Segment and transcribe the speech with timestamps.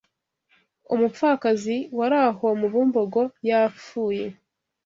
[0.93, 4.25] umupfakazi wari aho mu Bumbogo yafuye